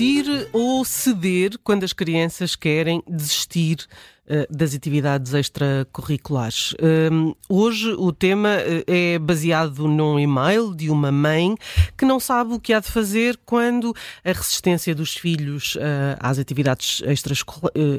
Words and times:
Insistir 0.00 0.48
ou 0.54 0.82
ceder 0.82 1.58
quando 1.62 1.84
as 1.84 1.92
crianças 1.92 2.56
querem 2.56 3.02
desistir 3.06 3.86
uh, 4.24 4.46
das 4.50 4.74
atividades 4.74 5.34
extracurriculares. 5.34 6.72
Uh, 6.72 7.36
hoje 7.50 7.92
o 7.98 8.10
tema 8.10 8.48
uh, 8.48 8.82
é 8.86 9.18
baseado 9.18 9.86
num 9.86 10.18
e-mail 10.18 10.74
de 10.74 10.88
uma 10.88 11.12
mãe 11.12 11.54
que 11.98 12.06
não 12.06 12.18
sabe 12.18 12.54
o 12.54 12.58
que 12.58 12.72
há 12.72 12.80
de 12.80 12.90
fazer 12.90 13.38
quando 13.44 13.94
a 14.24 14.32
resistência 14.32 14.94
dos 14.94 15.14
filhos 15.14 15.76
às 16.18 16.38
atividades 16.38 17.02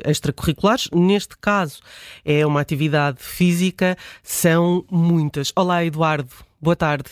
extracurriculares, 0.04 0.90
neste 0.92 1.38
caso 1.38 1.82
é 2.26 2.44
uma 2.48 2.62
atividade 2.62 3.20
física, 3.22 3.96
são 4.24 4.84
muitas. 4.90 5.54
Olá, 5.56 5.86
Eduardo. 5.86 6.32
Boa 6.60 6.76
tarde. 6.76 7.12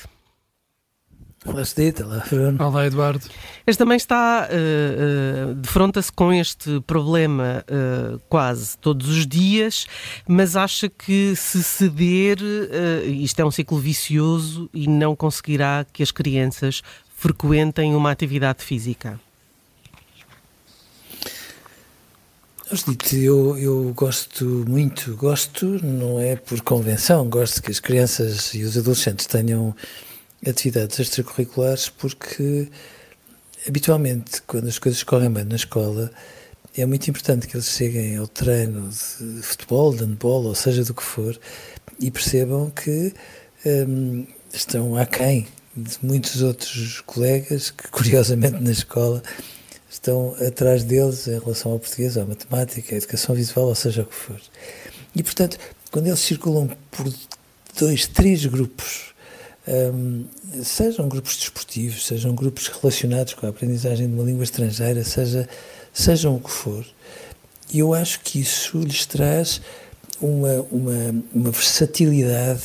Olá, 1.45 1.63
Steve. 1.63 2.03
Olá, 2.03 2.23
Bruno. 2.29 2.63
Olá, 2.63 2.85
Eduardo. 2.85 3.25
Este 3.65 3.77
também 3.77 3.95
está, 3.95 4.49
uh, 4.49 5.51
uh, 5.51 5.55
defronta-se 5.55 6.11
com 6.11 6.33
este 6.33 6.81
problema 6.81 7.63
uh, 7.65 8.19
quase 8.27 8.77
todos 8.77 9.07
os 9.07 9.25
dias, 9.25 9.87
mas 10.27 10.57
acha 10.57 10.89
que 10.89 11.33
se 11.35 11.63
ceder, 11.63 12.39
isto 13.05 13.39
é 13.39 13.45
um 13.45 13.51
ciclo 13.51 13.79
vicioso 13.79 14.69
e 14.73 14.87
não 14.87 15.15
conseguirá 15.15 15.85
que 15.93 16.03
as 16.03 16.11
crianças 16.11 16.81
frequentem 17.15 17.95
uma 17.95 18.11
atividade 18.11 18.63
física. 18.63 19.19
Eu, 23.13 23.57
eu 23.57 23.93
gosto 23.95 24.45
muito, 24.67 25.15
gosto, 25.15 25.65
não 25.83 26.19
é 26.19 26.35
por 26.35 26.61
convenção, 26.61 27.27
gosto 27.27 27.63
que 27.63 27.71
as 27.71 27.79
crianças 27.79 28.53
e 28.53 28.61
os 28.61 28.77
adolescentes 28.77 29.25
tenham 29.25 29.75
atividades 30.47 30.99
extracurriculares 30.99 31.89
porque 31.89 32.69
habitualmente 33.67 34.41
quando 34.43 34.67
as 34.67 34.79
coisas 34.79 35.03
correm 35.03 35.29
bem 35.29 35.43
na 35.43 35.55
escola 35.55 36.11
é 36.77 36.85
muito 36.85 37.09
importante 37.09 37.47
que 37.47 37.55
eles 37.55 37.69
cheguem 37.69 38.15
ao 38.17 38.27
treino 38.27 38.89
de 38.89 39.41
futebol, 39.41 39.93
de 39.93 40.03
handball, 40.03 40.45
ou 40.45 40.55
seja 40.55 40.83
do 40.83 40.93
que 40.93 41.03
for, 41.03 41.37
e 41.99 42.11
percebam 42.11 42.69
que 42.69 43.13
hum, 43.65 44.25
estão 44.53 44.95
aquém 44.95 45.47
de 45.75 45.97
muitos 46.01 46.41
outros 46.41 47.01
colegas 47.01 47.71
que, 47.71 47.87
curiosamente, 47.89 48.61
na 48.61 48.71
escola 48.71 49.21
estão 49.89 50.35
atrás 50.35 50.83
deles 50.83 51.27
em 51.27 51.39
relação 51.39 51.71
ao 51.71 51.79
português, 51.79 52.17
à 52.17 52.25
matemática, 52.25 52.93
à 52.93 52.97
educação 52.97 53.35
visual, 53.35 53.67
ou 53.67 53.75
seja 53.75 54.03
o 54.03 54.05
que 54.05 54.15
for. 54.15 54.39
E, 55.15 55.23
portanto, 55.23 55.57
quando 55.91 56.07
eles 56.07 56.19
circulam 56.19 56.69
por 56.91 57.11
dois, 57.77 58.05
três 58.07 58.45
grupos 58.45 59.08
um, 59.69 60.25
sejam 60.63 61.07
grupos 61.07 61.37
desportivos, 61.37 62.07
sejam 62.07 62.33
grupos 62.33 62.67
relacionados 62.67 63.33
com 63.35 63.45
a 63.45 63.49
aprendizagem 63.49 64.07
de 64.07 64.13
uma 64.13 64.23
língua 64.23 64.43
estrangeira, 64.43 65.03
seja, 65.03 65.47
sejam 65.93 66.35
o 66.35 66.39
que 66.39 66.49
for. 66.49 66.85
Eu 67.71 67.93
acho 67.93 68.19
que 68.21 68.39
isso 68.39 68.79
lhes 68.79 69.05
traz 69.05 69.61
uma, 70.19 70.65
uma, 70.71 71.23
uma 71.33 71.51
versatilidade 71.51 72.63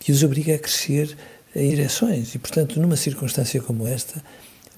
que 0.00 0.10
os 0.10 0.22
obriga 0.24 0.54
a 0.54 0.58
crescer 0.58 1.16
em 1.54 1.70
direções. 1.70 2.34
E, 2.34 2.38
portanto, 2.38 2.80
numa 2.80 2.96
circunstância 2.96 3.60
como 3.60 3.86
esta, 3.86 4.22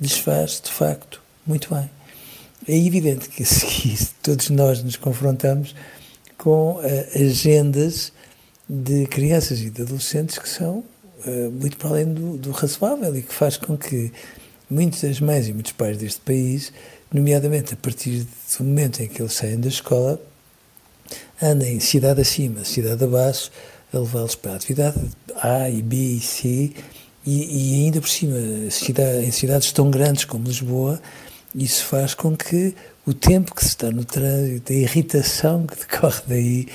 lhes 0.00 0.19
faz, 0.19 0.61
de 0.61 0.71
facto, 0.71 1.22
muito 1.47 1.75
bem. 1.75 1.91
É 2.69 2.77
evidente 2.77 3.28
que 3.28 3.44
todos 4.22 4.50
nós 4.50 4.82
nos 4.82 4.97
confrontamos 4.97 5.75
com 6.37 6.75
uh, 6.75 6.82
agendas 7.15 8.12
de 8.69 9.06
crianças 9.06 9.61
e 9.61 9.71
de 9.71 9.82
adolescentes 9.82 10.38
que 10.38 10.49
são 10.49 10.84
eh, 11.27 11.49
muito 11.49 11.77
para 11.77 11.91
além 11.91 12.12
do, 12.12 12.37
do 12.37 12.50
razoável 12.50 13.15
e 13.16 13.22
que 13.22 13.33
faz 13.33 13.56
com 13.56 13.77
que 13.77 14.12
muitas 14.69 15.21
mães 15.21 15.49
e 15.49 15.53
muitos 15.53 15.72
pais 15.72 15.99
deste 15.99 16.21
país, 16.21 16.72
nomeadamente 17.12 17.75
a 17.75 17.77
partir 17.77 18.27
do 18.59 18.65
momento 18.65 19.03
em 19.03 19.09
que 19.09 19.21
eles 19.21 19.32
saem 19.34 19.61
da 19.61 19.69
escola, 19.69 20.21
andem 21.41 21.78
cidade 21.81 22.21
acima, 22.21 22.65
cidade 22.65 23.05
abaixo, 23.05 23.50
a 23.93 23.99
levá-los 23.99 24.34
para 24.34 24.53
a 24.53 24.56
atividade 24.56 24.99
A 25.37 25.69
e 25.69 25.82
B 25.82 25.97
e 25.97 26.21
C, 26.21 26.72
e, 27.25 27.81
e 27.81 27.84
ainda 27.84 28.00
por 28.00 28.09
cima, 28.09 28.37
cidade, 28.71 29.25
em 29.25 29.31
cidades 29.31 29.71
tão 29.72 29.91
grandes 29.91 30.25
como 30.25 30.47
Lisboa, 30.47 31.00
isso 31.55 31.84
faz 31.84 32.15
com 32.15 32.37
que 32.37 32.75
o 33.06 33.12
tempo 33.12 33.55
que 33.55 33.62
se 33.62 33.69
está 33.69 33.91
no 33.91 34.05
trânsito, 34.05 34.72
a 34.72 34.77
irritação 34.77 35.66
que 35.66 35.77
decorre 35.77 36.22
daí, 36.27 36.69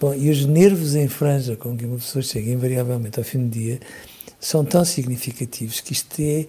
Bom, 0.00 0.12
e 0.12 0.28
os 0.28 0.44
nervos 0.44 0.94
em 0.94 1.08
franja 1.08 1.56
com 1.56 1.76
que 1.76 1.84
uma 1.84 1.96
pessoa 1.96 2.22
chega 2.22 2.50
invariavelmente 2.50 3.18
ao 3.18 3.24
fim 3.24 3.46
do 3.46 3.48
dia 3.48 3.78
são 4.40 4.64
tão 4.64 4.84
significativos 4.84 5.80
que 5.80 5.92
isto 5.92 6.20
é 6.20 6.46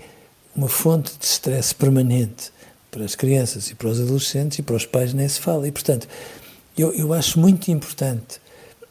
uma 0.55 0.67
fonte 0.67 1.17
de 1.17 1.25
stress 1.25 1.73
permanente 1.73 2.51
para 2.89 3.05
as 3.05 3.13
crianças 3.13 3.69
e 3.69 3.75
para 3.75 3.87
os 3.87 4.01
adolescentes 4.01 4.59
e 4.59 4.61
para 4.63 4.75
os 4.75 4.85
pais 4.85 5.13
nem 5.13 5.27
se 5.27 5.39
fala. 5.39 5.67
E, 5.67 5.71
portanto, 5.71 6.07
eu, 6.77 6.91
eu 6.93 7.13
acho 7.13 7.39
muito 7.39 7.69
importante 7.69 8.41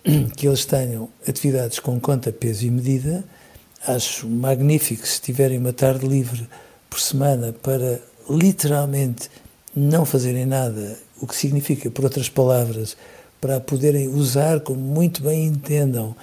que 0.37 0.47
eles 0.47 0.65
tenham 0.65 1.09
atividades 1.27 1.79
com 1.79 1.99
conta, 1.99 2.33
peso 2.33 2.65
e 2.65 2.71
medida. 2.71 3.25
Acho 3.87 4.29
magnífico 4.29 5.07
se 5.07 5.21
tiverem 5.21 5.59
uma 5.59 5.73
tarde 5.73 6.07
livre 6.07 6.47
por 6.89 7.01
semana 7.01 7.53
para 7.53 8.01
literalmente 8.31 9.29
não 9.75 10.07
fazerem 10.07 10.47
nada, 10.47 10.97
o 11.21 11.27
que 11.27 11.35
significa, 11.35 11.91
por 11.91 12.05
outras 12.05 12.29
palavras, 12.29 12.97
para 13.45 13.61
poderem 13.61 14.09
usar 14.09 14.59
como 14.61 14.81
muito 14.81 15.23
bem 15.23 15.45
entendam, 15.45 16.17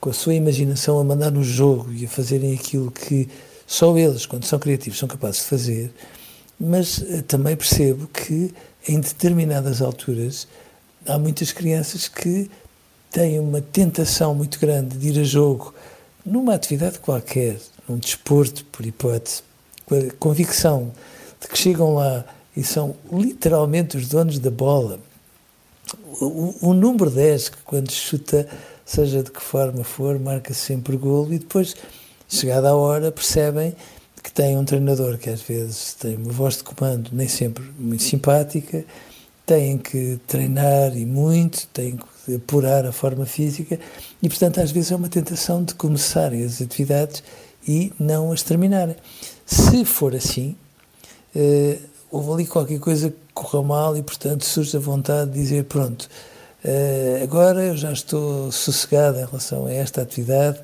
com 0.00 0.10
a 0.10 0.12
sua 0.12 0.34
imaginação 0.34 0.98
a 0.98 1.04
mandar 1.04 1.30
no 1.30 1.44
jogo 1.44 1.92
e 1.92 2.04
a 2.04 2.08
fazerem 2.08 2.52
aquilo 2.52 2.90
que 2.90 3.28
só 3.64 3.96
eles, 3.96 4.26
quando 4.26 4.46
são 4.46 4.58
criativos, 4.58 4.98
são 4.98 5.08
capazes 5.08 5.42
de 5.42 5.46
fazer. 5.46 5.94
Mas 6.58 6.98
uh, 6.98 7.22
também 7.22 7.54
percebo 7.54 8.08
que 8.08 8.52
em 8.88 8.98
determinadas 8.98 9.80
alturas 9.80 10.48
há 11.06 11.16
muitas 11.16 11.52
crianças 11.52 12.08
que 12.08 12.50
têm 13.12 13.38
uma 13.38 13.60
tentação 13.60 14.34
muito 14.34 14.58
grande 14.58 14.98
de 14.98 15.10
ir 15.10 15.20
a 15.20 15.24
jogo 15.24 15.72
numa 16.24 16.54
atividade 16.54 16.98
qualquer, 16.98 17.60
num 17.88 17.96
desporto, 17.96 18.64
por 18.72 18.84
hipótese, 18.84 19.42
com 19.86 19.94
a 19.94 20.10
convicção 20.18 20.90
de 21.40 21.46
que 21.46 21.56
chegam 21.56 21.94
lá 21.94 22.24
e 22.56 22.64
são 22.64 22.96
literalmente 23.12 23.96
os 23.96 24.08
donos 24.08 24.40
da 24.40 24.50
bola, 24.50 24.98
o, 26.20 26.54
o, 26.60 26.74
número 26.74 27.10
10, 27.10 27.48
que 27.50 27.56
quando 27.64 27.90
chuta, 27.90 28.48
seja 28.84 29.22
de 29.22 29.30
que 29.30 29.42
forma 29.42 29.84
for, 29.84 30.18
marca 30.18 30.54
sempre 30.54 30.96
golo 30.96 31.32
e 31.32 31.38
depois, 31.38 31.74
chegada 32.28 32.70
a 32.70 32.76
hora, 32.76 33.12
percebem 33.12 33.74
que 34.22 34.32
tem 34.32 34.56
um 34.56 34.64
treinador 34.64 35.18
que 35.18 35.30
às 35.30 35.40
vezes 35.40 35.94
tem 35.94 36.16
uma 36.16 36.32
voz 36.32 36.56
de 36.56 36.64
comando 36.64 37.10
nem 37.12 37.28
sempre 37.28 37.64
muito 37.78 38.02
simpática, 38.02 38.84
têm 39.46 39.78
que 39.78 40.18
treinar 40.26 40.96
e 40.96 41.06
muito, 41.06 41.68
têm 41.68 41.96
que 41.96 42.34
apurar 42.34 42.84
a 42.84 42.90
forma 42.90 43.24
física 43.24 43.78
e, 44.20 44.28
portanto, 44.28 44.60
às 44.60 44.72
vezes 44.72 44.90
é 44.90 44.96
uma 44.96 45.08
tentação 45.08 45.62
de 45.62 45.74
começarem 45.74 46.44
as 46.44 46.60
atividades 46.60 47.22
e 47.66 47.92
não 48.00 48.32
as 48.32 48.42
terminarem. 48.42 48.96
Se 49.44 49.84
for 49.84 50.14
assim, 50.14 50.56
eh, 51.34 51.78
houve 52.10 52.32
ali 52.32 52.46
qualquer 52.46 52.78
coisa 52.78 53.10
que 53.10 53.16
correu 53.34 53.62
mal 53.62 53.96
e, 53.96 54.02
portanto, 54.02 54.44
surge 54.44 54.76
a 54.76 54.80
vontade 54.80 55.30
de 55.30 55.38
dizer: 55.40 55.64
pronto, 55.64 56.08
uh, 56.64 57.22
agora 57.22 57.64
eu 57.64 57.76
já 57.76 57.92
estou 57.92 58.50
sossegado 58.52 59.18
em 59.18 59.24
relação 59.24 59.66
a 59.66 59.72
esta 59.72 60.02
atividade, 60.02 60.60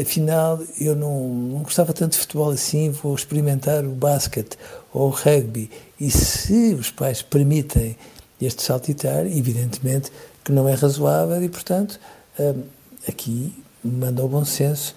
afinal 0.00 0.60
eu 0.80 0.94
não, 0.96 1.28
não 1.28 1.62
gostava 1.62 1.92
tanto 1.92 2.12
de 2.12 2.18
futebol 2.18 2.50
assim, 2.50 2.90
vou 2.90 3.14
experimentar 3.14 3.84
o 3.84 3.90
basquete 3.90 4.58
ou 4.92 5.08
o 5.08 5.10
rugby. 5.10 5.70
E 6.00 6.10
se 6.10 6.74
os 6.78 6.90
pais 6.90 7.22
permitem 7.22 7.96
este 8.40 8.62
saltitar, 8.62 9.26
evidentemente 9.26 10.10
que 10.44 10.52
não 10.52 10.68
é 10.68 10.74
razoável 10.74 11.42
e, 11.42 11.48
portanto, 11.48 11.98
uh, 12.38 12.62
aqui 13.08 13.52
manda 13.82 14.24
o 14.24 14.28
bom 14.28 14.44
senso 14.44 14.94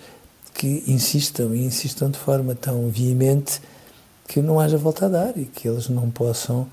que 0.54 0.84
insistam 0.88 1.54
e 1.54 1.64
insistam 1.66 2.10
de 2.10 2.18
forma 2.18 2.56
tão 2.56 2.90
veemente 2.90 3.62
que 4.28 4.42
não 4.42 4.60
haja 4.60 4.78
volta 4.78 5.06
a 5.06 5.10
dar 5.10 5.38
e 5.38 5.46
que 5.46 5.68
eles 5.68 5.90
não 5.90 6.10
possam 6.10 6.68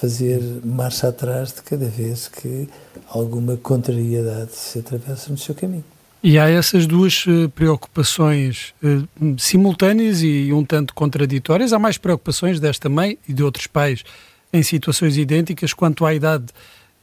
fazer 0.00 0.40
marcha 0.64 1.08
atrás 1.08 1.52
de 1.52 1.62
cada 1.62 1.86
vez 1.86 2.28
que 2.28 2.68
alguma 3.08 3.56
contrariedade 3.56 4.52
se 4.52 4.78
atravessa 4.78 5.30
no 5.30 5.38
seu 5.38 5.54
caminho. 5.54 5.84
E 6.22 6.38
há 6.38 6.48
essas 6.48 6.86
duas 6.86 7.26
uh, 7.26 7.50
preocupações 7.50 8.74
uh, 8.82 9.06
simultâneas 9.38 10.22
e 10.22 10.50
um 10.54 10.64
tanto 10.64 10.94
contraditórias. 10.94 11.72
Há 11.72 11.78
mais 11.78 11.98
preocupações 11.98 12.58
desta 12.58 12.88
mãe 12.88 13.18
e 13.28 13.32
de 13.34 13.42
outros 13.42 13.66
pais 13.66 14.02
em 14.50 14.62
situações 14.62 15.18
idênticas 15.18 15.74
quanto 15.74 16.06
à 16.06 16.14
idade 16.14 16.46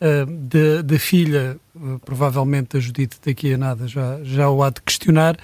uh, 0.01 0.81
da 0.83 0.97
filha, 0.97 1.55
provavelmente 2.03 2.77
a 2.77 2.79
Judite 2.79 3.17
daqui 3.23 3.53
a 3.53 3.57
nada 3.59 3.87
já, 3.87 4.19
já 4.23 4.49
o 4.49 4.63
há 4.63 4.71
de 4.71 4.81
questionar. 4.81 5.37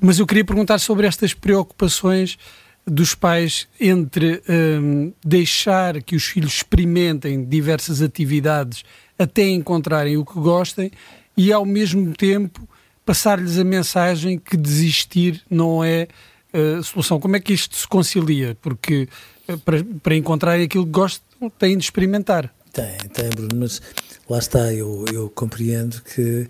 Mas 0.00 0.20
eu 0.20 0.26
queria 0.26 0.44
perguntar 0.44 0.78
sobre 0.78 1.06
estas 1.06 1.34
preocupações 1.34 2.38
dos 2.86 3.14
pais 3.14 3.66
entre 3.80 4.42
um, 4.48 5.12
deixar 5.24 6.02
que 6.02 6.14
os 6.14 6.24
filhos 6.24 6.56
experimentem 6.56 7.44
diversas 7.44 8.02
atividades 8.02 8.84
até 9.18 9.48
encontrarem 9.48 10.16
o 10.16 10.24
que 10.24 10.34
gostem 10.34 10.90
e, 11.36 11.52
ao 11.52 11.64
mesmo 11.64 12.12
tempo, 12.14 12.68
passar-lhes 13.04 13.58
a 13.58 13.64
mensagem 13.64 14.38
que 14.38 14.56
desistir 14.56 15.42
não 15.48 15.82
é 15.82 16.08
uh, 16.52 16.82
solução. 16.82 17.18
Como 17.18 17.36
é 17.36 17.40
que 17.40 17.52
isto 17.52 17.74
se 17.76 17.88
concilia? 17.88 18.56
Porque 18.60 19.08
uh, 19.48 19.58
para, 19.58 19.84
para 20.02 20.16
encontrarem 20.16 20.64
aquilo 20.64 20.84
que 20.84 20.92
gostam, 20.92 21.50
têm 21.58 21.76
de 21.76 21.84
experimentar. 21.84 22.52
Tem, 22.72 22.96
tem, 23.12 23.30
Bruno, 23.30 23.60
mas 23.60 23.80
lá 24.28 24.38
está, 24.38 24.72
eu, 24.72 25.04
eu 25.12 25.30
compreendo 25.30 26.02
que 26.02 26.48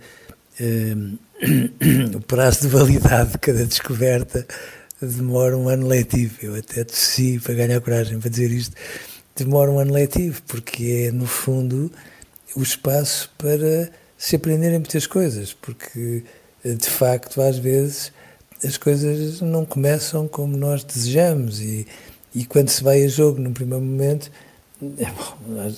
um, 0.60 1.18
o 2.16 2.20
prazo 2.20 2.62
de 2.62 2.68
validade 2.68 3.32
de 3.32 3.38
cada 3.38 3.64
descoberta 3.64 4.46
demora 5.00 5.56
um 5.56 5.68
ano 5.68 5.86
letivo. 5.86 6.36
Eu 6.42 6.54
até 6.54 6.84
tossi 6.84 7.38
para 7.38 7.54
ganhar 7.54 7.80
coragem 7.80 8.18
para 8.18 8.30
dizer 8.30 8.50
isto. 8.50 8.74
Demora 9.36 9.70
um 9.70 9.78
ano 9.78 9.92
letivo, 9.92 10.42
porque 10.46 11.08
é, 11.08 11.12
no 11.12 11.26
fundo, 11.26 11.90
o 12.54 12.62
espaço 12.62 13.30
para 13.36 13.90
se 14.16 14.36
aprenderem 14.36 14.78
muitas 14.78 15.06
coisas, 15.06 15.52
porque, 15.52 16.22
de 16.64 16.88
facto, 16.88 17.42
às 17.42 17.58
vezes 17.58 18.12
as 18.64 18.76
coisas 18.76 19.40
não 19.40 19.66
começam 19.66 20.26
como 20.26 20.56
nós 20.56 20.82
desejamos 20.82 21.60
e, 21.60 21.86
e 22.34 22.44
quando 22.46 22.68
se 22.68 22.82
vai 22.82 23.04
a 23.04 23.08
jogo 23.08 23.40
num 23.40 23.52
primeiro 23.52 23.84
momento, 23.84 24.30
é 24.98 25.06
bom, 25.06 25.72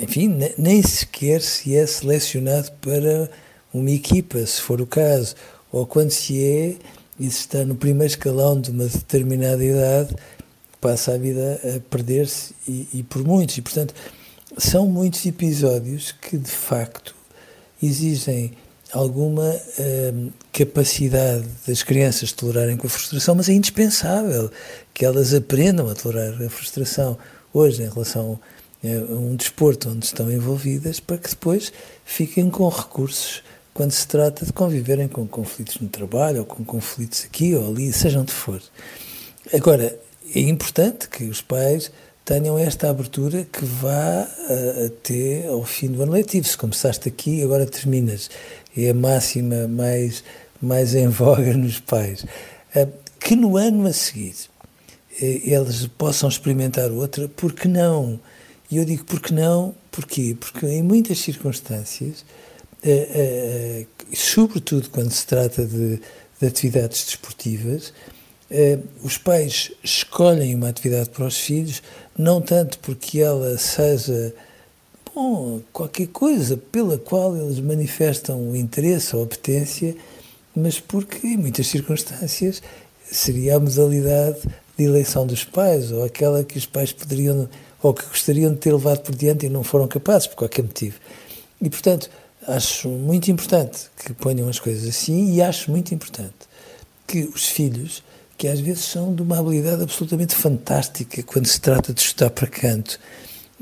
enfim, 0.00 0.38
nem 0.56 0.82
sequer 0.82 1.42
se 1.42 1.76
é 1.76 1.86
selecionado 1.86 2.72
para 2.80 3.30
uma 3.72 3.90
equipa, 3.90 4.44
se 4.46 4.60
for 4.60 4.80
o 4.80 4.86
caso, 4.86 5.34
ou 5.70 5.86
quando 5.86 6.10
se 6.10 6.42
é 6.42 6.76
e 7.18 7.30
se 7.30 7.40
está 7.40 7.64
no 7.64 7.74
primeiro 7.74 8.12
escalão 8.12 8.60
de 8.60 8.70
uma 8.70 8.86
determinada 8.86 9.64
idade, 9.64 10.14
passa 10.80 11.14
a 11.14 11.18
vida 11.18 11.60
a 11.64 11.80
perder-se 11.88 12.54
e, 12.66 12.88
e, 12.92 13.02
por 13.02 13.24
muitos. 13.24 13.56
E, 13.58 13.62
portanto, 13.62 13.94
são 14.58 14.86
muitos 14.86 15.24
episódios 15.24 16.12
que, 16.12 16.36
de 16.36 16.50
facto, 16.50 17.14
exigem 17.82 18.52
alguma 18.92 19.56
hum, 20.14 20.30
capacidade 20.52 21.46
das 21.66 21.82
crianças 21.82 22.32
tolerarem 22.32 22.76
com 22.76 22.86
a 22.86 22.90
frustração, 22.90 23.34
mas 23.34 23.48
é 23.48 23.52
indispensável 23.52 24.50
que 24.92 25.04
elas 25.04 25.32
aprendam 25.32 25.88
a 25.88 25.94
tolerar 25.94 26.42
a 26.42 26.50
frustração 26.50 27.16
hoje 27.54 27.82
em 27.82 27.88
relação 27.88 28.38
a 28.84 29.12
um 29.14 29.36
desporto 29.36 29.88
onde 29.88 30.04
estão 30.04 30.30
envolvidas 30.30 30.98
para 30.98 31.16
que 31.16 31.30
depois 31.30 31.72
fiquem 32.04 32.50
com 32.50 32.68
recursos 32.68 33.42
quando 33.74 33.92
se 33.92 34.06
trata 34.06 34.44
de 34.44 34.52
conviverem 34.52 35.08
com 35.08 35.26
conflitos 35.26 35.78
no 35.80 35.88
trabalho 35.88 36.40
ou 36.40 36.44
com 36.44 36.64
conflitos 36.64 37.24
aqui 37.24 37.54
ou 37.54 37.68
ali, 37.68 37.92
seja 37.92 38.20
onde 38.20 38.32
for. 38.32 38.60
Agora, 39.52 39.98
é 40.34 40.40
importante 40.40 41.08
que 41.08 41.24
os 41.24 41.40
pais 41.40 41.90
tenham 42.24 42.58
esta 42.58 42.88
abertura 42.88 43.44
que 43.44 43.64
vá 43.64 44.26
uh, 44.26 44.86
até 44.86 45.48
ao 45.48 45.64
fim 45.64 45.88
do 45.88 46.02
ano 46.02 46.12
letivo. 46.12 46.46
Se 46.46 46.56
começaste 46.56 47.08
aqui, 47.08 47.42
agora 47.42 47.66
terminas. 47.66 48.30
É 48.76 48.90
a 48.90 48.94
máxima 48.94 49.66
mais, 49.68 50.22
mais 50.60 50.94
em 50.94 51.08
voga 51.08 51.54
nos 51.54 51.80
pais. 51.80 52.24
Uh, 52.74 52.88
que 53.18 53.34
no 53.34 53.56
ano 53.56 53.86
a 53.86 53.92
seguir 53.92 54.34
uh, 54.34 55.24
eles 55.24 55.86
possam 55.98 56.28
experimentar 56.28 56.90
outra, 56.90 57.28
porque 57.28 57.68
não? 57.68 58.20
E 58.70 58.76
eu 58.76 58.84
digo 58.84 59.04
porque 59.04 59.34
não, 59.34 59.74
porquê? 59.90 60.36
Porque 60.38 60.66
em 60.66 60.82
muitas 60.82 61.18
circunstâncias 61.18 62.24
sobretudo 64.12 64.90
quando 64.90 65.10
se 65.10 65.26
trata 65.26 65.64
de, 65.64 66.00
de 66.40 66.46
atividades 66.46 67.04
desportivas, 67.04 67.92
os 69.02 69.16
pais 69.16 69.72
escolhem 69.82 70.54
uma 70.54 70.68
atividade 70.68 71.08
para 71.10 71.26
os 71.26 71.38
filhos, 71.38 71.82
não 72.18 72.40
tanto 72.40 72.78
porque 72.80 73.20
ela 73.20 73.56
seja 73.56 74.34
bom, 75.14 75.60
qualquer 75.72 76.08
coisa 76.08 76.56
pela 76.56 76.98
qual 76.98 77.36
eles 77.36 77.60
manifestam 77.60 78.54
interesse 78.56 79.14
ou 79.14 79.22
apetência, 79.22 79.94
mas 80.54 80.78
porque, 80.78 81.26
em 81.26 81.36
muitas 81.36 81.66
circunstâncias, 81.66 82.62
seria 83.04 83.56
a 83.56 83.60
modalidade 83.60 84.40
de 84.76 84.84
eleição 84.84 85.26
dos 85.26 85.44
pais, 85.44 85.90
ou 85.92 86.04
aquela 86.04 86.44
que 86.44 86.58
os 86.58 86.66
pais 86.66 86.92
poderiam, 86.92 87.48
ou 87.82 87.94
que 87.94 88.04
gostariam 88.06 88.52
de 88.52 88.58
ter 88.58 88.72
levado 88.72 89.00
por 89.00 89.14
diante 89.14 89.46
e 89.46 89.48
não 89.48 89.62
foram 89.62 89.88
capazes, 89.88 90.26
por 90.26 90.36
qualquer 90.36 90.62
motivo. 90.62 90.98
E, 91.60 91.70
portanto, 91.70 92.10
Acho 92.46 92.88
muito 92.88 93.30
importante 93.30 93.90
que 93.96 94.12
ponham 94.12 94.48
as 94.48 94.58
coisas 94.58 94.88
assim 94.88 95.32
e 95.34 95.42
acho 95.42 95.70
muito 95.70 95.94
importante 95.94 96.34
que 97.06 97.24
os 97.24 97.46
filhos, 97.46 98.02
que 98.36 98.48
às 98.48 98.58
vezes 98.58 98.84
são 98.84 99.14
de 99.14 99.22
uma 99.22 99.38
habilidade 99.38 99.82
absolutamente 99.82 100.34
fantástica 100.34 101.22
quando 101.22 101.46
se 101.46 101.60
trata 101.60 101.92
de 101.92 102.00
estudar 102.00 102.30
para 102.30 102.46
canto, 102.46 102.98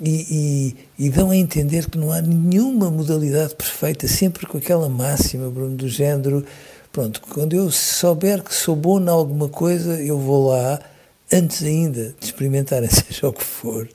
e, 0.02 0.74
e, 0.98 1.06
e, 1.06 1.10
dão 1.10 1.30
a 1.30 1.36
entender 1.36 1.90
que 1.90 1.98
não 1.98 2.10
há 2.10 2.22
nenhuma 2.22 2.90
modalidade 2.90 3.54
perfeita, 3.54 4.08
sempre 4.08 4.46
com 4.46 4.56
aquela 4.56 4.88
máxima, 4.88 5.50
Bruno, 5.50 5.76
do 5.76 5.88
género. 5.88 6.42
Pronto, 6.90 7.20
quando 7.20 7.54
eu 7.54 7.70
souber 7.70 8.42
que 8.42 8.54
sou 8.54 8.74
bom 8.74 8.98
em 8.98 9.08
alguma 9.08 9.50
coisa, 9.50 10.00
eu 10.00 10.18
vou 10.18 10.48
lá, 10.48 10.80
antes 11.30 11.62
ainda 11.62 12.14
de 12.18 12.24
experimentarem, 12.24 12.88
seja 12.88 13.28
o 13.28 13.32
que 13.32 13.44
for. 13.44 13.86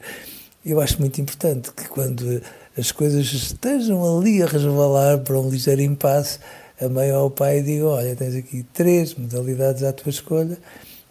Eu 0.63 0.79
acho 0.79 0.99
muito 0.99 1.19
importante 1.19 1.71
que 1.71 1.87
quando 1.89 2.39
as 2.77 2.92
coisas 2.92 3.25
estejam 3.31 4.18
ali 4.18 4.42
a 4.44 4.45
resvalar 4.45 5.19
para 5.19 5.39
um 5.39 5.50
ligeiro 5.50 5.81
impasse, 5.81 6.39
a 6.80 6.89
mãe 6.89 7.12
ou 7.13 7.27
o 7.27 7.31
pai 7.31 7.62
digam, 7.62 7.88
olha, 7.88 8.16
tens 8.16 8.36
aqui 8.36 8.66
três 8.74 9.16
modalidades 9.16 9.83
à 9.83 9.94
tua 9.94 10.10
escolha, 10.10 10.57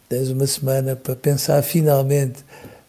tens 0.09 0.29
uma 0.29 0.47
semana 0.47 0.95
para 0.95 1.17
pensar 1.17 1.63
finalmente 1.63 2.45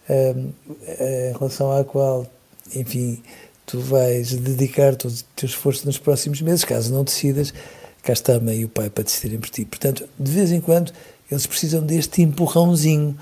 um, 0.10 0.52
em 1.00 1.34
relação 1.38 1.72
à 1.72 1.84
qual, 1.86 2.28
enfim, 2.76 3.22
tu 3.66 3.80
vais 3.80 4.34
dedicar 4.34 4.96
todo 4.96 5.14
o 5.14 5.24
teu 5.36 5.48
esforço 5.48 5.86
nos 5.86 5.98
próximos 5.98 6.42
meses, 6.42 6.66
caso 6.66 6.94
não 6.94 7.04
decidas, 7.04 7.54
cá 8.04 8.12
está 8.14 8.36
a 8.36 8.40
mãe 8.40 8.60
e 8.60 8.66
o 8.66 8.70
pai 8.70 8.90
para 8.90 9.06
decidirem 9.06 9.40
por 9.40 9.50
ti. 9.50 9.64
Portanto, 9.64 10.08
de 10.20 10.32
vez 10.32 10.52
em 10.52 10.60
quando, 10.60 10.92
eles 11.32 11.48
precisam 11.48 11.82
deste 11.82 12.22
empurrãozinho, 12.22 13.18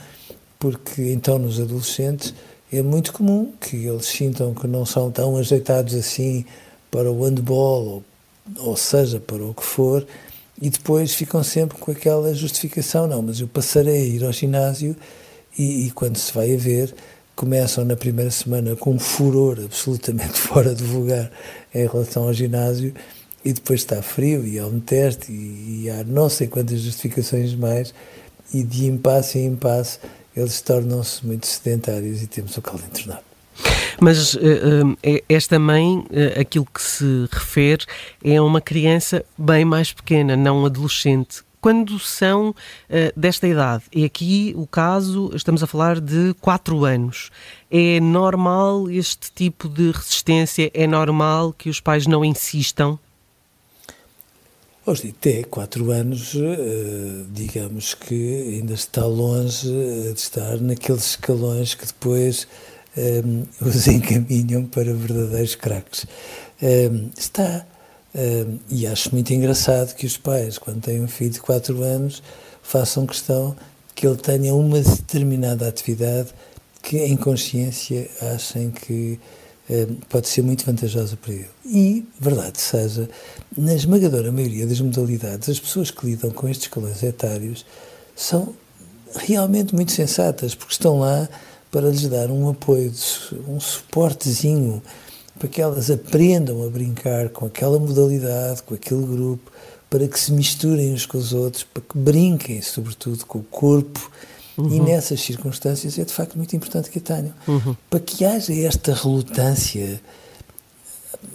porque 0.57 1.11
então 1.11 1.37
nos 1.37 1.59
adolescentes 1.59 2.33
é 2.73 2.81
muito 2.81 3.13
comum 3.13 3.51
que 3.59 3.85
eles 3.85 4.07
sintam 4.07 4.53
que 4.53 4.65
não 4.65 4.85
são 4.85 5.11
tão 5.11 5.37
ajeitados 5.37 5.93
assim 5.93 6.43
para 6.89 7.11
o 7.11 7.23
handball, 7.23 7.85
ou, 7.85 8.03
ou 8.57 8.75
seja, 8.75 9.19
para 9.19 9.43
o 9.43 9.53
que 9.53 9.63
for, 9.63 10.05
e 10.59 10.69
depois 10.69 11.13
ficam 11.13 11.43
sempre 11.43 11.77
com 11.77 11.91
aquela 11.91 12.33
justificação: 12.33 13.07
não, 13.07 13.21
mas 13.21 13.39
eu 13.39 13.47
passarei 13.47 14.01
a 14.01 14.05
ir 14.05 14.23
ao 14.23 14.31
ginásio, 14.31 14.95
e, 15.57 15.85
e 15.85 15.91
quando 15.91 16.17
se 16.17 16.33
vai 16.33 16.53
a 16.53 16.57
ver, 16.57 16.95
começam 17.35 17.85
na 17.85 17.95
primeira 17.95 18.31
semana 18.31 18.75
com 18.75 18.93
um 18.93 18.99
furor 18.99 19.59
absolutamente 19.63 20.33
fora 20.41 20.73
de 20.73 20.83
lugar 20.83 21.31
em 21.73 21.85
relação 21.85 22.23
ao 22.23 22.33
ginásio, 22.33 22.93
e 23.45 23.53
depois 23.53 23.81
está 23.81 24.01
frio, 24.01 24.47
e 24.47 24.57
há 24.57 24.65
um 24.65 24.79
teste, 24.79 25.31
e, 25.31 25.83
e 25.83 25.89
há 25.91 26.03
não 26.03 26.27
sei 26.27 26.47
quantas 26.47 26.79
justificações 26.79 27.53
mais, 27.53 27.93
e 28.51 28.63
de 28.63 28.87
impasse 28.87 29.37
em 29.37 29.45
impasse 29.45 29.99
eles 30.35 30.61
tornam-se 30.61 31.25
muito 31.25 31.45
sedentários 31.45 32.21
e 32.21 32.27
temos 32.27 32.57
o 32.57 32.61
caldo 32.61 32.83
entornado. 32.85 33.23
Mas 33.99 34.33
uh, 34.33 34.39
uh, 34.39 34.97
esta 35.29 35.59
mãe, 35.59 35.97
uh, 35.97 36.39
aquilo 36.39 36.65
que 36.65 36.81
se 36.81 37.27
refere, 37.31 37.85
é 38.23 38.41
uma 38.41 38.59
criança 38.59 39.23
bem 39.37 39.63
mais 39.63 39.93
pequena, 39.93 40.35
não 40.35 40.65
adolescente. 40.65 41.43
Quando 41.61 41.97
são 41.97 42.53
desta 43.15 43.47
idade, 43.47 43.83
e 43.95 44.03
aqui 44.03 44.53
o 44.57 44.67
caso, 44.67 45.31
estamos 45.33 45.63
a 45.63 45.67
falar 45.67 46.01
de 46.01 46.35
4 46.41 46.83
anos, 46.83 47.31
é 47.71 48.01
normal 48.01 48.91
este 48.91 49.31
tipo 49.33 49.69
de 49.69 49.91
resistência? 49.91 50.69
É 50.73 50.85
normal 50.85 51.53
que 51.53 51.69
os 51.69 51.79
pais 51.79 52.05
não 52.05 52.25
insistam? 52.25 52.99
Hoje, 54.85 55.15
até 55.17 55.43
quatro 55.43 55.91
anos, 55.91 56.35
eh, 56.35 57.23
digamos 57.31 57.93
que 57.93 58.57
ainda 58.57 58.73
está 58.73 59.05
longe 59.05 59.69
eh, 59.69 60.11
de 60.11 60.19
estar 60.19 60.59
naqueles 60.59 61.11
escalões 61.11 61.73
que 61.73 61.85
depois 61.85 62.45
um, 62.97 63.43
eh, 63.43 63.45
os 63.61 63.87
encaminham 63.87 64.65
para 64.65 64.93
verdadeiros 64.93 65.55
craques. 65.55 66.05
Um, 66.61 67.09
está 67.17 67.65
Uh, 68.15 68.59
e 68.69 68.85
acho 68.85 69.11
muito 69.11 69.33
engraçado 69.33 69.95
que 69.95 70.05
os 70.05 70.17
pais, 70.17 70.59
quando 70.59 70.81
têm 70.81 71.01
um 71.01 71.07
filho 71.07 71.31
de 71.31 71.41
4 71.41 71.81
anos, 71.81 72.21
façam 72.61 73.07
questão 73.07 73.55
que 73.95 74.05
ele 74.05 74.17
tenha 74.17 74.53
uma 74.53 74.79
determinada 74.79 75.67
atividade 75.67 76.29
que, 76.79 76.99
em 76.99 77.17
consciência, 77.17 78.07
achem 78.35 78.69
que 78.69 79.19
pode 80.09 80.27
ser 80.27 80.41
muito 80.41 80.65
vantajosa 80.65 81.17
para 81.17 81.33
ele. 81.33 81.49
E, 81.65 82.05
verdade 82.19 82.59
seja, 82.59 83.09
na 83.57 83.73
esmagadora 83.73 84.31
maioria 84.31 84.67
das 84.67 84.81
modalidades, 84.81 85.49
as 85.49 85.59
pessoas 85.59 85.89
que 85.89 86.05
lidam 86.05 86.31
com 86.31 86.47
estes 86.47 86.67
escalões 86.67 87.01
etários 87.01 87.65
são 88.15 88.53
realmente 89.15 89.73
muito 89.73 89.91
sensatas, 89.91 90.55
porque 90.55 90.73
estão 90.73 90.99
lá 90.99 91.27
para 91.71 91.89
lhes 91.89 92.07
dar 92.07 92.29
um 92.29 92.49
apoio, 92.49 92.93
um 93.47 93.59
suportezinho, 93.59 94.81
para 95.39 95.47
que 95.47 95.61
elas 95.61 95.89
aprendam 95.89 96.63
a 96.65 96.69
brincar 96.69 97.29
com 97.29 97.45
aquela 97.45 97.79
modalidade, 97.79 98.61
com 98.63 98.75
aquele 98.75 99.05
grupo, 99.05 99.51
para 99.89 100.07
que 100.07 100.19
se 100.19 100.31
misturem 100.31 100.93
uns 100.93 101.05
com 101.05 101.17
os 101.17 101.33
outros, 101.33 101.63
para 101.63 101.81
que 101.81 101.97
brinquem, 101.97 102.61
sobretudo, 102.61 103.25
com 103.25 103.39
o 103.39 103.43
corpo. 103.43 104.11
Uhum. 104.57 104.69
E 104.69 104.79
nessas 104.79 105.21
circunstâncias 105.21 105.97
é 105.97 106.03
de 106.03 106.13
facto 106.13 106.35
muito 106.35 106.55
importante 106.55 106.89
que 106.89 106.99
a 106.99 107.01
tenham. 107.01 107.33
Uhum. 107.47 107.75
Para 107.89 107.99
que 107.99 108.23
haja 108.23 108.53
esta 108.53 108.93
relutância, 108.93 109.99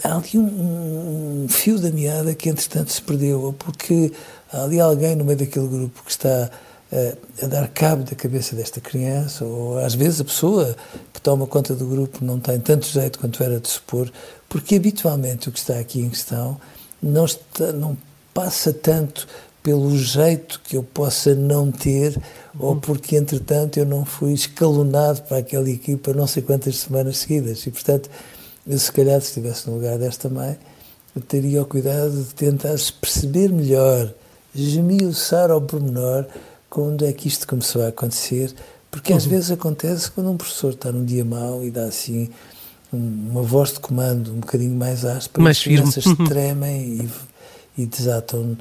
há 0.05 0.17
ali 0.17 0.39
um, 0.39 1.45
um, 1.45 1.49
fio 1.49 1.79
da 1.79 1.91
meada 1.91 2.35
que 2.35 2.49
entretanto 2.49 2.93
se 2.93 3.03
perdeu, 3.03 3.43
ou 3.43 3.53
porque 3.53 4.13
há 4.53 4.63
ali 4.63 4.81
alguém 4.81 5.17
no 5.17 5.25
meio 5.25 5.39
daquele 5.39 5.67
grupo 5.67 6.03
que 6.05 6.11
está 6.11 6.51
a, 6.93 7.45
a 7.45 7.49
dar 7.49 7.69
cabo 7.69 8.05
da 8.05 8.15
cabeça 8.15 8.55
desta 8.55 8.81
criança, 8.81 9.45
ou 9.45 9.79
às 9.79 9.95
vezes 9.95 10.21
a 10.21 10.25
pessoa 10.25 10.77
que 11.13 11.21
toma 11.21 11.47
conta 11.47 11.75
do 11.75 11.87
grupo 11.87 12.25
não 12.25 12.39
tem 12.39 12.59
tanto 12.61 12.87
jeito 12.87 13.19
quanto 13.19 13.43
era 13.43 13.59
de 13.59 13.69
supor, 13.69 14.11
porque 14.49 14.77
habitualmente 14.77 15.49
o 15.49 15.53
que 15.53 15.59
está 15.59 15.79
aqui 15.79 16.01
em 16.01 16.11
questão 16.11 16.59
não, 17.03 17.25
está, 17.25 17.73
não 17.73 17.97
passa 18.33 18.73
tanto 18.73 19.27
pelo 19.69 19.95
jeito 19.99 20.63
que 20.65 20.79
eu 20.79 20.83
possa 20.83 21.35
não 21.35 21.71
ter, 21.71 22.19
ou 22.59 22.71
uhum. 22.71 22.81
porque 22.81 23.17
entretanto 23.17 23.77
eu 23.77 23.85
não 23.85 24.03
fui 24.03 24.33
escalonado 24.33 25.21
para 25.25 25.37
aquela 25.37 25.69
equipa 25.69 26.15
não 26.15 26.27
sei 26.27 26.43
quantas 26.43 26.79
semanas 26.79 27.19
seguidas. 27.19 27.67
E 27.67 27.71
portanto, 27.71 28.09
eu 28.67 28.79
se 28.79 28.91
calhar 28.91 29.21
se 29.21 29.27
estivesse 29.27 29.69
no 29.69 29.77
lugar 29.77 29.99
desta 29.99 30.31
mãe, 30.31 30.57
eu 31.15 31.21
teria 31.21 31.61
o 31.61 31.67
cuidado 31.67 32.13
de 32.13 32.35
tentar 32.35 32.77
perceber 32.99 33.53
melhor, 33.53 34.11
esmiuçar 34.55 35.51
ao 35.51 35.61
pormenor 35.61 36.25
quando 36.71 37.05
é 37.05 37.13
que 37.13 37.29
isto 37.29 37.47
começou 37.47 37.83
a 37.83 37.89
acontecer, 37.89 38.55
porque 38.91 39.13
às 39.13 39.25
uhum. 39.25 39.33
vezes 39.33 39.51
acontece 39.51 40.11
quando 40.11 40.31
um 40.31 40.37
professor 40.39 40.73
está 40.73 40.91
num 40.91 41.05
dia 41.05 41.27
mau 41.27 41.63
e 41.63 41.71
dá 41.71 41.85
assim 41.85 42.31
uma 42.91 43.43
voz 43.43 43.75
de 43.75 43.81
comando 43.81 44.33
um 44.33 44.41
bocadinho 44.41 44.75
mais 44.75 45.05
áspera, 45.05 45.45
mais 45.45 45.59
as 45.59 45.63
crianças 45.63 46.07
uhum. 46.07 46.25
tremem 46.25 47.03
e, 47.77 47.83
e 47.83 47.85
desatam 47.85 48.57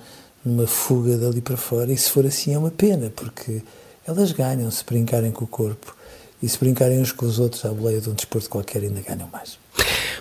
numa 0.48 0.66
fuga 0.66 1.18
dali 1.18 1.42
para 1.42 1.58
fora, 1.58 1.92
e 1.92 1.98
se 1.98 2.10
for 2.10 2.26
assim 2.26 2.54
é 2.54 2.58
uma 2.58 2.72
pena, 2.72 3.12
porque 3.16 3.62
elas 4.06 4.32
ganham 4.32 4.72
se 4.72 4.84
brincarem 4.84 5.32
com 5.32 5.46
o 5.46 5.48
corpo, 5.48 5.96
e 6.42 6.48
se 6.48 6.58
brincarem 6.58 7.02
uns 7.02 7.12
com 7.12 7.26
os 7.26 7.40
outros 7.40 7.66
à 7.66 7.70
boleia 7.70 8.00
de 8.00 8.10
um 8.10 8.14
desporto 8.14 8.50
qualquer 8.50 8.84
ainda 8.84 9.02
ganham 9.02 9.28
mais. 9.32 9.58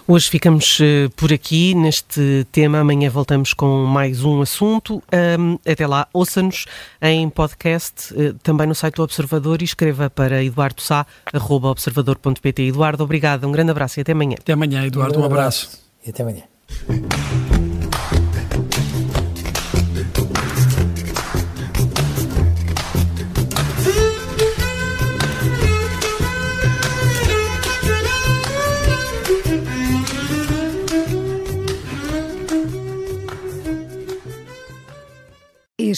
Hoje 0.09 0.31
ficamos 0.31 0.79
uh, 0.79 1.11
por 1.17 1.33
aqui 1.33 1.75
neste 1.75 2.47
tema. 2.53 2.79
Amanhã 2.79 3.11
voltamos 3.11 3.53
com 3.53 3.85
mais 3.87 4.23
um 4.23 4.41
assunto. 4.41 5.03
Um, 5.39 5.59
até 5.69 5.85
lá, 5.85 6.07
ouça-nos 6.13 6.65
em 7.03 7.29
podcast, 7.29 8.15
uh, 8.15 8.33
também 8.35 8.69
no 8.69 8.75
site 8.75 8.95
do 8.95 9.03
Observador 9.03 9.63
e 9.63 9.65
escreva 9.65 10.09
para 10.09 10.45
eduardosá.observador.pt. 10.45 12.63
Eduardo, 12.63 13.03
obrigado, 13.03 13.49
um 13.49 13.53
grande 13.53 13.73
abraço 13.73 13.99
e 13.99 14.03
até 14.03 14.13
amanhã. 14.13 14.37
Até 14.39 14.53
amanhã, 14.53 14.87
Eduardo, 14.87 15.19
um, 15.19 15.25
abraço. 15.25 15.71
E 16.07 16.11
até 16.11 16.23
amanhã. 16.23 16.45